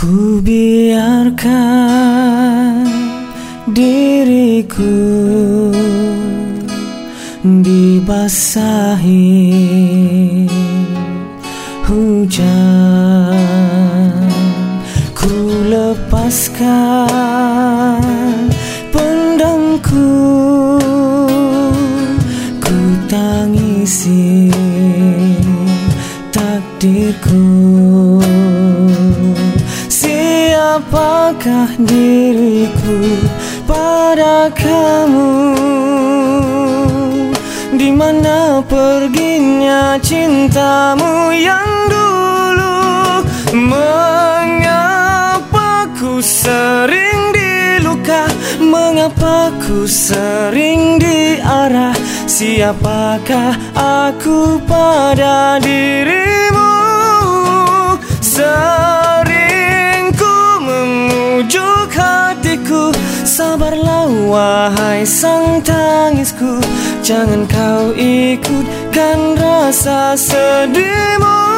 Ku 0.00 0.40
biarkan 0.40 1.44
diriku 3.68 4.96
dibasahi 7.44 9.28
hujan. 11.84 13.44
Ku 15.12 15.36
lepaskan 15.68 17.20
pendamku 18.88 20.08
Ku 22.56 22.78
tangisi 23.04 24.48
takdirku 26.32 27.44
Siapakah 30.70 31.82
diriku 31.82 33.26
pada 33.66 34.46
kamu? 34.54 35.34
Di 37.74 37.90
mana 37.90 38.62
perginya 38.62 39.98
cintamu 39.98 41.34
yang 41.34 41.90
dulu? 41.90 42.78
Mengapa 43.66 44.70
ku 45.98 46.22
sering 46.22 47.34
diluka 47.34 48.30
Mengapa 48.62 49.50
ku 49.58 49.90
sering 49.90 51.02
diarah 51.02 51.98
Siapakah 52.30 53.58
aku 53.74 54.62
pada 54.70 55.58
dirimu 55.58 56.29
Sabarlah 63.30 64.10
wahai 64.26 65.06
sang 65.06 65.62
tangisku. 65.62 66.58
Jangan 66.98 67.46
kau 67.46 67.94
ikutkan 67.94 69.38
rasa 69.38 70.18
sedihmu 70.18 71.49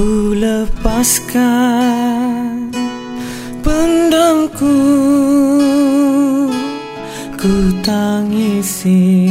Ku 0.00 0.32
lepaskan 0.32 1.92
pendamku. 3.60 4.80
Ku 7.36 7.68
tangisi 7.84 9.28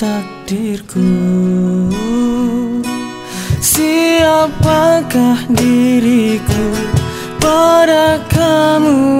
takdirku. 0.00 1.04
Siapakah 3.60 5.36
diriku 5.52 6.72
pada 7.44 8.16
kamu 8.32 9.17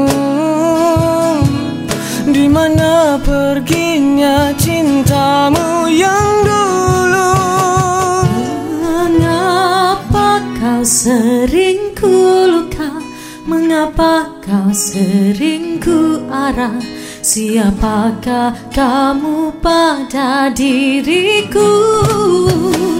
Mengapa 13.49 14.29
kau 14.45 14.69
sering 14.77 15.81
ku 15.81 16.21
arah? 16.29 16.77
Siapakah 17.25 18.53
kamu 18.69 19.57
pada 19.65 20.53
diriku? 20.53 21.73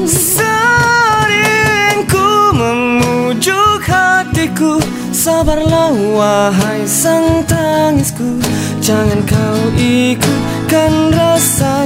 Sering 0.09 2.01
ku 2.09 2.57
memujuk 2.57 3.85
hatiku. 3.85 4.81
Sabarlah 5.13 5.93
wahai 6.17 6.81
sang 6.89 7.45
tangisku. 7.45 8.41
Jangan 8.81 9.21
kau 9.29 9.61
ikutkan 9.77 11.13
rasa 11.13 11.78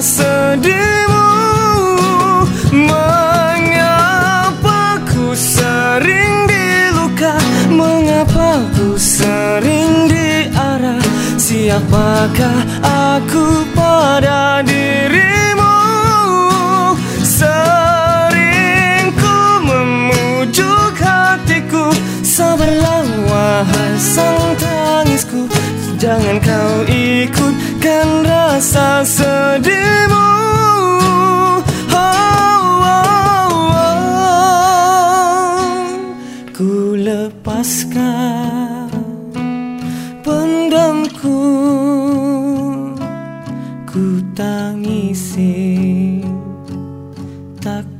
Siapakah 11.73 12.85
aku 12.85 13.65
pada 13.73 14.61
dirimu? 14.61 15.81
Sering 17.25 19.09
ku 19.17 19.37
memujuk 19.65 20.93
hatiku. 21.01 21.89
Sabarlah 22.21 23.09
wahai 23.25 23.97
sang 23.97 24.53
tangisku. 24.61 25.49
Jangan 25.97 26.45
kau 26.45 26.85
ikutkan 26.93 28.21
rasa 28.21 29.01
sedihmu. 29.09 30.29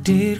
Dear 0.03 0.37